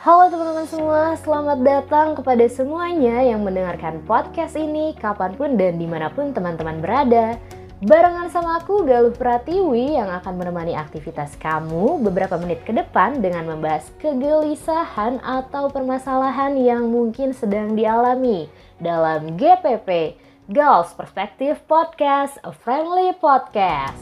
[0.00, 5.84] Halo teman-teman semua, selamat datang kepada semuanya yang mendengarkan podcast ini kapan pun dan di
[5.84, 7.36] mana pun teman-teman berada.
[7.84, 13.44] Barengan sama aku Galuh Pratiwi yang akan menemani aktivitas kamu beberapa menit ke depan dengan
[13.52, 18.48] membahas kegelisahan atau permasalahan yang mungkin sedang dialami
[18.80, 20.16] dalam GPP,
[20.48, 24.00] Girls Perspective Podcast, a friendly podcast.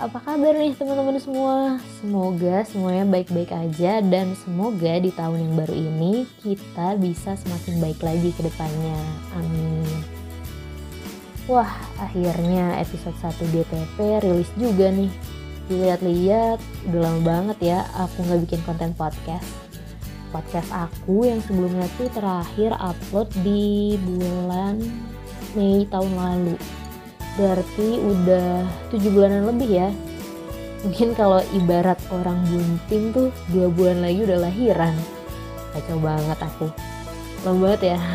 [0.00, 1.76] Apa kabar nih teman-teman semua?
[2.00, 8.00] Semoga semuanya baik-baik aja dan semoga di tahun yang baru ini kita bisa semakin baik
[8.00, 8.96] lagi ke depannya.
[9.36, 9.84] Amin.
[11.44, 11.68] Wah,
[12.00, 15.12] akhirnya episode 1 DTP rilis juga nih.
[15.68, 16.58] Dilihat-lihat,
[16.88, 19.44] udah lama banget ya aku nggak bikin konten podcast.
[20.32, 24.80] Podcast aku yang sebelumnya tuh terakhir upload di bulan
[25.52, 26.56] Mei tahun lalu
[27.40, 29.88] berarti udah tujuh bulanan lebih ya?
[30.84, 34.92] Mungkin kalau ibarat orang bunting tuh dua bulan lagi udah lahiran.
[35.72, 36.68] Kacau banget aku.
[37.48, 38.00] Lama banget ya.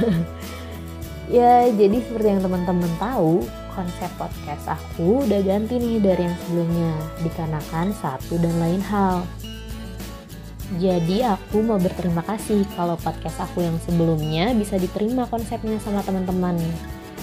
[1.26, 3.42] Ya jadi seperti yang teman-teman tahu
[3.74, 6.94] konsep podcast aku udah ganti nih dari yang sebelumnya
[7.26, 9.26] dikarenakan satu dan lain hal.
[10.78, 16.62] Jadi aku mau berterima kasih kalau podcast aku yang sebelumnya bisa diterima konsepnya sama teman-teman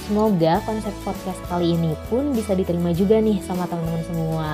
[0.02, 4.50] Semoga konsep podcast kali ini pun bisa diterima juga nih sama teman-teman semua.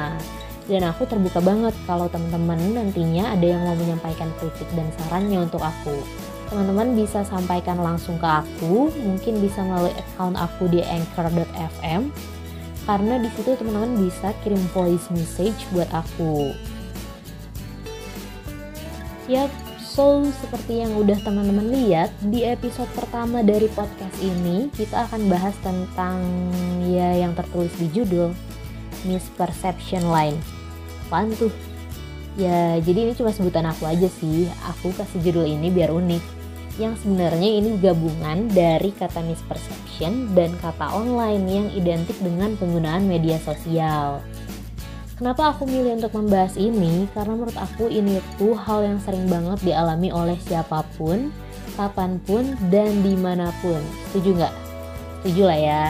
[0.69, 5.65] Dan aku terbuka banget kalau teman-teman nantinya ada yang mau menyampaikan kritik dan sarannya untuk
[5.65, 5.97] aku.
[6.53, 12.13] Teman-teman bisa sampaikan langsung ke aku, mungkin bisa melalui account aku di anchor.fm
[12.89, 16.53] karena di situ teman-teman bisa kirim voice message buat aku.
[19.29, 19.53] Yap,
[19.99, 25.59] So, seperti yang udah teman-teman lihat, di episode pertama dari podcast ini, kita akan bahas
[25.59, 26.23] tentang
[26.87, 28.31] ya yang tertulis di judul,
[29.03, 30.39] Misperception Line.
[31.11, 31.51] Apaan tuh?
[32.39, 34.47] Ya, jadi ini cuma sebutan aku aja sih.
[34.71, 36.23] Aku kasih judul ini biar unik.
[36.79, 43.43] Yang sebenarnya ini gabungan dari kata misperception dan kata online yang identik dengan penggunaan media
[43.43, 44.23] sosial.
[45.19, 47.11] Kenapa aku milih untuk membahas ini?
[47.11, 51.35] Karena menurut aku ini tuh hal yang sering banget dialami oleh siapa pun,
[51.75, 53.83] kapan pun, dan di mana pun.
[54.09, 54.55] Setuju nggak?
[55.19, 55.85] Setuju lah ya.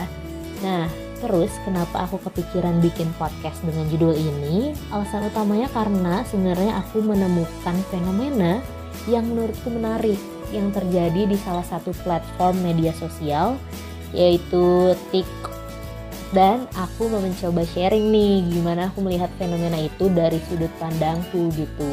[0.65, 0.89] Nah,
[1.21, 4.73] terus kenapa aku kepikiran bikin podcast dengan judul ini?
[4.89, 8.65] Alasan utamanya karena sebenarnya aku menemukan fenomena
[9.05, 10.17] yang menurutku menarik
[10.49, 13.61] yang terjadi di salah satu platform media sosial
[14.09, 15.58] yaitu TikTok
[16.29, 21.89] dan aku mau mencoba sharing nih gimana aku melihat fenomena itu dari sudut pandangku gitu.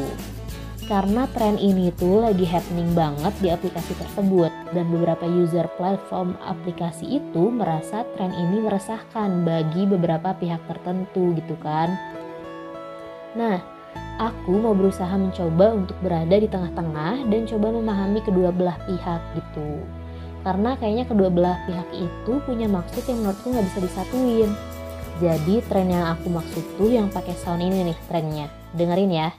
[0.87, 7.19] Karena tren ini tuh lagi happening banget di aplikasi tersebut dan beberapa user platform aplikasi
[7.19, 11.91] itu merasa tren ini meresahkan bagi beberapa pihak tertentu gitu kan.
[13.35, 13.59] Nah
[14.21, 19.83] aku mau berusaha mencoba untuk berada di tengah-tengah dan coba memahami kedua belah pihak gitu
[20.47, 24.51] karena kayaknya kedua belah pihak itu punya maksud yang menurutku nggak bisa disatuin.
[25.19, 28.47] Jadi tren yang aku maksud tuh yang pakai sound ini nih trennya.
[28.71, 29.29] Dengerin ya.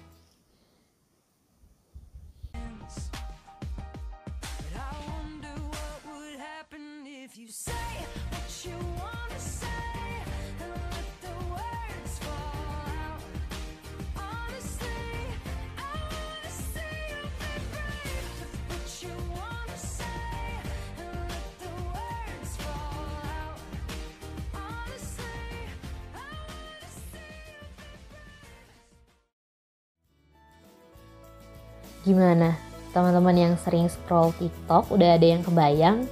[32.07, 32.55] Gimana?
[32.95, 36.07] Teman-teman yang sering scroll TikTok udah ada yang kebayang?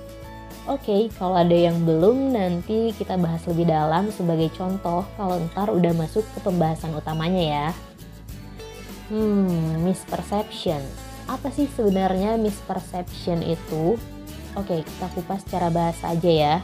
[0.66, 5.70] Oke, okay, kalau ada yang belum nanti kita bahas lebih dalam sebagai contoh kalau ntar
[5.70, 7.68] udah masuk ke pembahasan utamanya ya.
[9.06, 10.82] Hmm, misperception.
[11.30, 13.94] Apa sih sebenarnya misperception itu?
[14.58, 16.56] Oke, okay, kita kupas secara bahasa aja ya.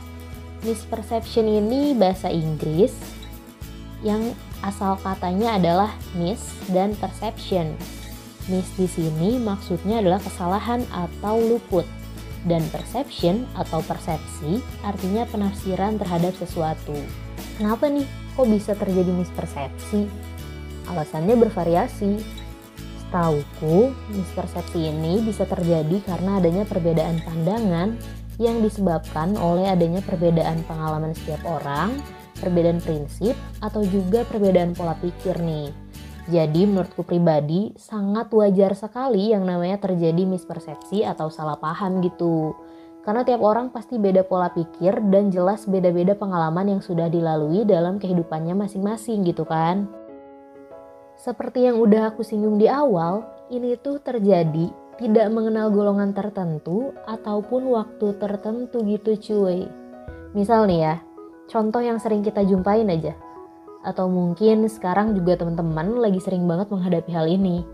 [0.66, 2.94] Misperception ini bahasa Inggris
[4.02, 4.34] yang
[4.66, 6.42] asal katanya adalah mis
[6.74, 7.78] dan perception
[8.50, 11.86] Miss di sini maksudnya adalah kesalahan atau luput.
[12.42, 16.98] Dan perception atau persepsi artinya penafsiran terhadap sesuatu.
[17.54, 18.02] Kenapa nih
[18.34, 20.10] kok bisa terjadi mispersepsi?
[20.90, 22.18] Alasannya bervariasi.
[22.98, 27.94] Setauku, mispersepsi ini bisa terjadi karena adanya perbedaan pandangan
[28.40, 31.94] yang disebabkan oleh adanya perbedaan pengalaman setiap orang,
[32.40, 35.81] perbedaan prinsip, atau juga perbedaan pola pikir nih.
[36.30, 42.54] Jadi menurutku pribadi sangat wajar sekali yang namanya terjadi mispersepsi atau salah paham gitu.
[43.02, 47.98] Karena tiap orang pasti beda pola pikir dan jelas beda-beda pengalaman yang sudah dilalui dalam
[47.98, 49.90] kehidupannya masing-masing gitu kan.
[51.19, 54.70] Seperti yang udah aku singgung di awal, ini tuh terjadi
[55.02, 59.66] tidak mengenal golongan tertentu ataupun waktu tertentu gitu cuy.
[60.38, 60.94] Misal nih ya,
[61.50, 63.19] contoh yang sering kita jumpain aja
[63.82, 67.67] atau mungkin sekarang juga teman-teman lagi sering banget menghadapi hal ini.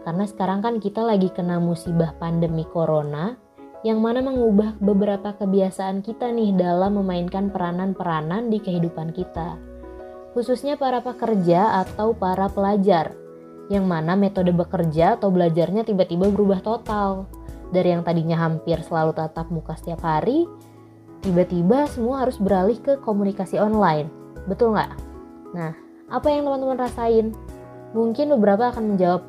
[0.00, 3.36] Karena sekarang kan kita lagi kena musibah pandemi corona
[3.80, 9.56] yang mana mengubah beberapa kebiasaan kita nih dalam memainkan peranan-peranan di kehidupan kita.
[10.36, 13.16] Khususnya para pekerja atau para pelajar,
[13.72, 17.24] yang mana metode bekerja atau belajarnya tiba-tiba berubah total.
[17.70, 20.44] Dari yang tadinya hampir selalu tatap muka setiap hari,
[21.24, 24.10] tiba-tiba semua harus beralih ke komunikasi online.
[24.44, 25.09] Betul nggak?
[25.50, 25.74] Nah,
[26.10, 27.34] apa yang teman-teman rasain?
[27.90, 29.22] Mungkin beberapa akan menjawab,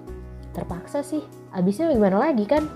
[0.53, 2.69] terpaksa sih, abisnya gimana lagi kan?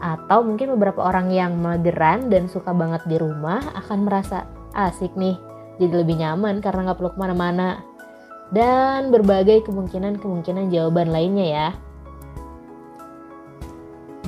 [0.00, 5.36] Atau mungkin beberapa orang yang mageran dan suka banget di rumah akan merasa asik nih,
[5.76, 7.82] jadi lebih nyaman karena nggak perlu ke mana-mana.
[8.48, 11.68] Dan berbagai kemungkinan-kemungkinan jawaban lainnya ya.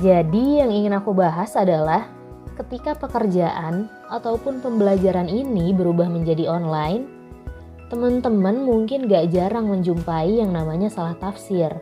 [0.01, 2.05] Jadi yang ingin aku bahas adalah
[2.57, 7.20] ketika pekerjaan ataupun pembelajaran ini berubah menjadi online,
[7.91, 11.75] teman-teman mungkin gak jarang menjumpai yang namanya salah tafsir.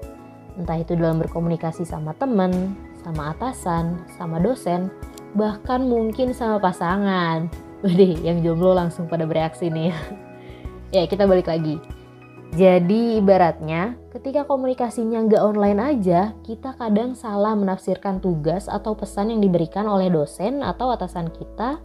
[0.57, 2.73] Entah itu dalam berkomunikasi sama teman,
[3.05, 4.89] sama atasan, sama dosen,
[5.37, 7.45] bahkan mungkin sama pasangan.
[7.85, 9.93] Waduh, yang jomblo langsung pada bereaksi nih.
[10.97, 11.77] ya, kita balik lagi.
[12.57, 19.45] Jadi ibaratnya ketika komunikasinya nggak online aja, kita kadang salah menafsirkan tugas atau pesan yang
[19.45, 21.77] diberikan oleh dosen atau atasan kita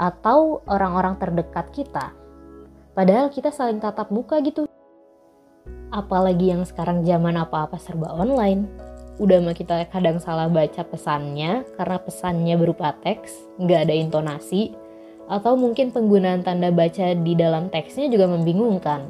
[0.00, 2.16] atau orang-orang terdekat kita.
[2.90, 4.66] Padahal kita saling tatap muka gitu.
[5.94, 8.66] Apalagi yang sekarang zaman apa-apa serba online.
[9.20, 14.72] Udah mah kita kadang salah baca pesannya karena pesannya berupa teks, nggak ada intonasi,
[15.28, 19.06] atau mungkin penggunaan tanda baca di dalam teksnya juga membingungkan.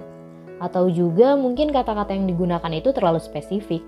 [0.60, 3.80] Atau juga mungkin kata-kata yang digunakan itu terlalu spesifik.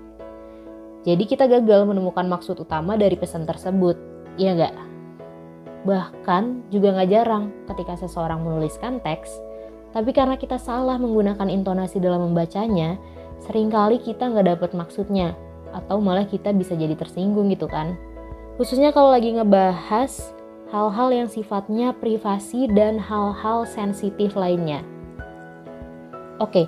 [1.03, 3.99] Jadi kita gagal menemukan maksud utama dari pesan tersebut,
[4.39, 4.75] iya nggak?
[5.83, 9.35] Bahkan juga nggak jarang ketika seseorang menuliskan teks,
[9.93, 12.97] tapi karena kita salah menggunakan intonasi dalam membacanya,
[13.45, 15.37] sering kali kita nggak dapet maksudnya,
[15.69, 17.93] atau malah kita bisa jadi tersinggung gitu kan.
[18.57, 20.33] Khususnya kalau lagi ngebahas
[20.73, 24.81] hal-hal yang sifatnya privasi dan hal-hal sensitif lainnya.
[26.41, 26.65] Oke,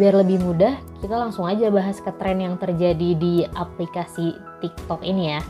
[0.00, 4.32] biar lebih mudah, kita langsung aja bahas ke tren yang terjadi di aplikasi
[4.64, 5.44] TikTok ini ya.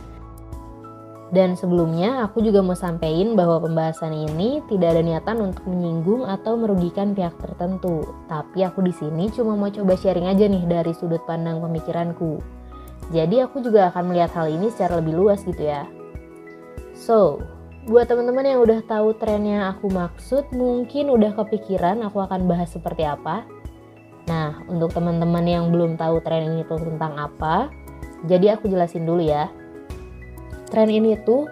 [1.34, 6.54] Dan sebelumnya aku juga mau sampaikan bahwa pembahasan ini tidak ada niatan untuk menyinggung atau
[6.54, 8.06] merugikan pihak tertentu.
[8.30, 12.38] Tapi aku di sini cuma mau coba sharing aja nih dari sudut pandang pemikiranku.
[13.10, 15.90] Jadi aku juga akan melihat hal ini secara lebih luas gitu ya.
[16.94, 17.42] So,
[17.90, 22.70] buat teman-teman yang udah tahu tren yang aku maksud, mungkin udah kepikiran aku akan bahas
[22.70, 23.42] seperti apa.
[24.30, 27.68] Nah, untuk teman-teman yang belum tahu tren ini tuh tentang apa,
[28.24, 29.52] jadi aku jelasin dulu ya.
[30.74, 31.46] Tren ini tuh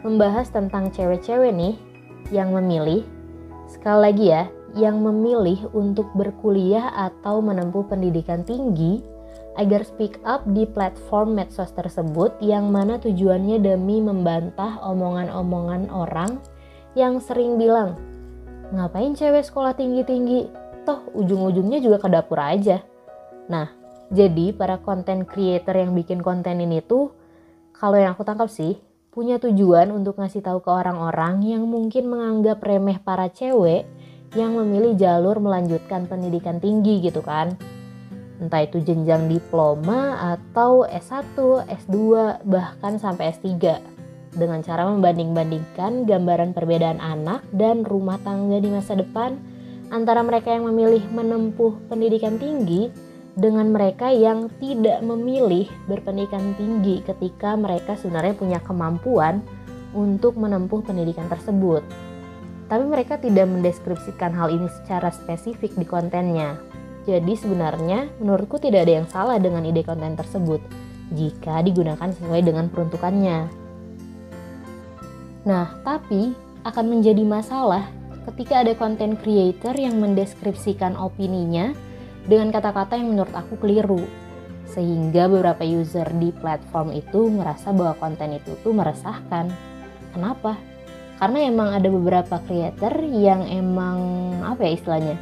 [0.00, 1.76] membahas tentang cewek-cewek nih
[2.32, 3.04] yang memilih,
[3.68, 9.04] sekali lagi ya, yang memilih untuk berkuliah atau menempuh pendidikan tinggi
[9.60, 16.40] agar speak up di platform medsos tersebut yang mana tujuannya demi membantah omongan-omongan orang
[16.96, 18.00] yang sering bilang,
[18.72, 20.48] ngapain cewek sekolah tinggi-tinggi,
[20.88, 22.80] toh ujung-ujungnya juga ke dapur aja.
[23.52, 23.68] Nah,
[24.08, 27.20] jadi para content creator yang bikin konten ini tuh
[27.82, 28.78] kalau yang aku tangkap sih
[29.10, 33.90] punya tujuan untuk ngasih tahu ke orang-orang yang mungkin menganggap remeh para cewek
[34.38, 37.58] yang memilih jalur melanjutkan pendidikan tinggi gitu kan.
[38.38, 41.34] Entah itu jenjang diploma atau S1,
[41.66, 41.94] S2,
[42.46, 43.50] bahkan sampai S3.
[44.32, 49.36] Dengan cara membanding-bandingkan gambaran perbedaan anak dan rumah tangga di masa depan
[49.90, 52.88] antara mereka yang memilih menempuh pendidikan tinggi
[53.32, 59.40] dengan mereka yang tidak memilih berpendidikan tinggi ketika mereka sebenarnya punya kemampuan
[59.96, 61.80] untuk menempuh pendidikan tersebut.
[62.68, 66.56] Tapi mereka tidak mendeskripsikan hal ini secara spesifik di kontennya.
[67.04, 70.62] Jadi sebenarnya menurutku tidak ada yang salah dengan ide konten tersebut
[71.12, 73.38] jika digunakan sesuai dengan peruntukannya.
[75.42, 77.90] Nah, tapi akan menjadi masalah
[78.30, 81.74] ketika ada konten creator yang mendeskripsikan opininya
[82.26, 84.02] dengan kata-kata yang menurut aku keliru.
[84.72, 89.52] Sehingga beberapa user di platform itu ngerasa bahwa konten itu tuh meresahkan.
[90.14, 90.56] Kenapa?
[91.20, 93.98] Karena emang ada beberapa creator yang emang
[94.42, 95.16] apa ya istilahnya?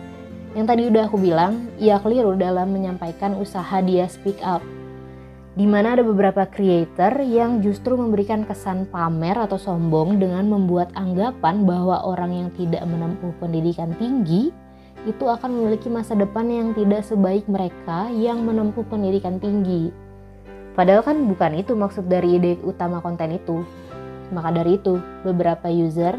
[0.55, 4.63] Yang tadi udah aku bilang, ia keliru dalam menyampaikan usaha dia speak up.
[5.55, 11.67] Di mana ada beberapa creator yang justru memberikan kesan pamer atau sombong dengan membuat anggapan
[11.67, 14.55] bahwa orang yang tidak menempuh pendidikan tinggi
[15.09, 19.89] itu akan memiliki masa depan yang tidak sebaik mereka yang menempuh pendidikan tinggi.
[20.77, 23.65] Padahal kan bukan itu maksud dari ide utama konten itu.
[24.31, 26.15] Maka dari itu, beberapa user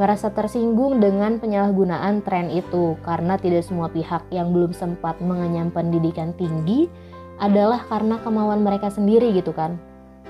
[0.00, 6.32] merasa tersinggung dengan penyalahgunaan tren itu karena tidak semua pihak yang belum sempat mengenyam pendidikan
[6.32, 6.88] tinggi
[7.36, 9.76] adalah karena kemauan mereka sendiri gitu kan.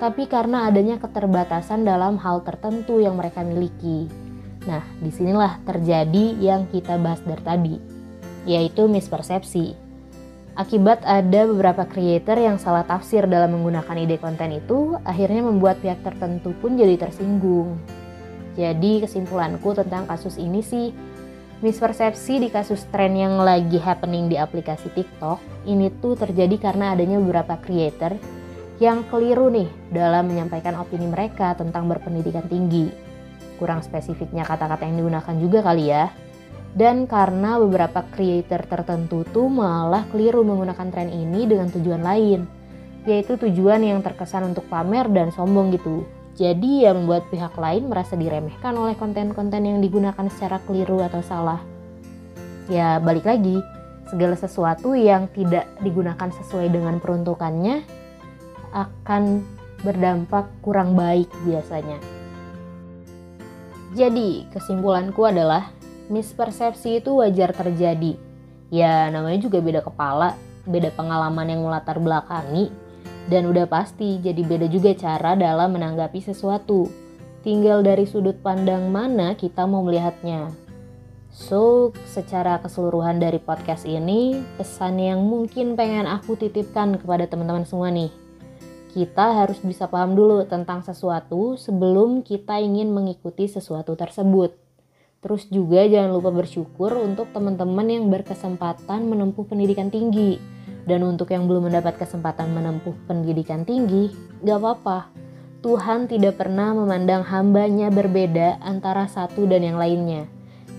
[0.03, 4.11] Tapi karena adanya keterbatasan dalam hal tertentu yang mereka miliki.
[4.63, 7.77] Nah, di sinilah terjadi yang kita bahas dari tadi,
[8.47, 9.75] yaitu mispersepsi.
[10.53, 16.05] Akibat ada beberapa creator yang salah tafsir dalam menggunakan ide konten itu, akhirnya membuat pihak
[16.05, 17.81] tertentu pun jadi tersinggung.
[18.53, 20.93] Jadi kesimpulanku tentang kasus ini sih,
[21.65, 27.17] mispersepsi di kasus tren yang lagi happening di aplikasi TikTok ini tuh terjadi karena adanya
[27.23, 28.19] beberapa creator
[28.83, 33.12] yang keliru nih dalam menyampaikan opini mereka tentang berpendidikan tinggi.
[33.63, 36.11] Kurang spesifiknya kata-kata yang digunakan juga kali ya
[36.73, 42.49] dan karena beberapa creator tertentu tuh malah keliru menggunakan tren ini dengan tujuan lain,
[43.05, 46.09] yaitu tujuan yang terkesan untuk pamer dan sombong gitu.
[46.33, 51.61] Jadi ya membuat pihak lain merasa diremehkan oleh konten-konten yang digunakan secara keliru atau salah.
[52.73, 53.61] Ya balik lagi,
[54.09, 57.85] segala sesuatu yang tidak digunakan sesuai dengan peruntukannya
[58.73, 59.45] akan
[59.85, 62.12] berdampak kurang baik biasanya.
[63.93, 65.69] Jadi kesimpulanku adalah
[66.09, 68.17] mispersepsi itu wajar terjadi.
[68.73, 70.33] Ya namanya juga beda kepala,
[70.65, 72.73] beda pengalaman yang melatar belakangi,
[73.29, 76.89] dan udah pasti jadi beda juga cara dalam menanggapi sesuatu.
[77.45, 80.49] Tinggal dari sudut pandang mana kita mau melihatnya.
[81.33, 87.89] So, secara keseluruhan dari podcast ini, pesan yang mungkin pengen aku titipkan kepada teman-teman semua
[87.89, 88.22] nih.
[88.93, 94.53] Kita harus bisa paham dulu tentang sesuatu sebelum kita ingin mengikuti sesuatu tersebut.
[95.25, 100.37] Terus juga jangan lupa bersyukur untuk teman-teman yang berkesempatan menempuh pendidikan tinggi.
[100.85, 104.13] Dan untuk yang belum mendapat kesempatan menempuh pendidikan tinggi,
[104.45, 105.09] gak apa-apa.
[105.65, 110.29] Tuhan tidak pernah memandang hambanya berbeda antara satu dan yang lainnya.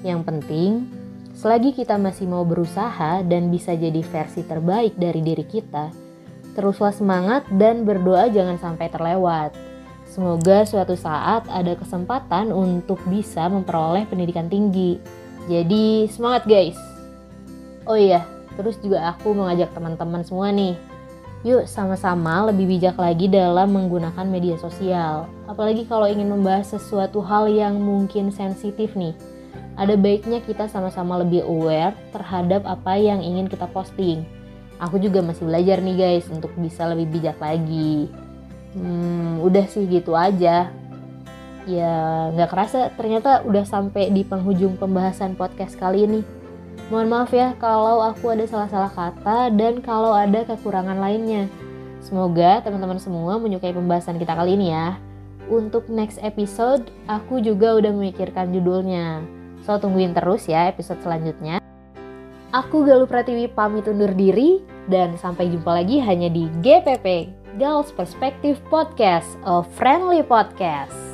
[0.06, 0.70] Yang penting,
[1.34, 6.03] selagi kita masih mau berusaha dan bisa jadi versi terbaik dari diri kita,
[6.54, 9.54] teruslah semangat dan berdoa jangan sampai terlewat.
[10.06, 15.02] Semoga suatu saat ada kesempatan untuk bisa memperoleh pendidikan tinggi.
[15.50, 16.78] Jadi semangat guys.
[17.90, 20.78] Oh iya, terus juga aku mengajak teman-teman semua nih.
[21.44, 25.28] Yuk sama-sama lebih bijak lagi dalam menggunakan media sosial.
[25.44, 29.12] Apalagi kalau ingin membahas sesuatu hal yang mungkin sensitif nih.
[29.76, 34.24] Ada baiknya kita sama-sama lebih aware terhadap apa yang ingin kita posting.
[34.82, 38.10] Aku juga masih belajar nih guys untuk bisa lebih bijak lagi.
[38.74, 40.74] Hmm, udah sih gitu aja.
[41.64, 41.94] Ya
[42.36, 46.22] nggak kerasa ternyata udah sampai di penghujung pembahasan podcast kali ini.
[46.92, 51.48] Mohon maaf ya kalau aku ada salah-salah kata dan kalau ada kekurangan lainnya.
[52.04, 55.00] Semoga teman-teman semua menyukai pembahasan kita kali ini ya.
[55.48, 59.24] Untuk next episode aku juga udah memikirkan judulnya.
[59.64, 61.63] So tungguin terus ya episode selanjutnya
[62.54, 68.62] Aku Galuh Pratiwi pamit undur diri dan sampai jumpa lagi hanya di GPP Girls Perspective
[68.70, 71.13] Podcast, a friendly podcast.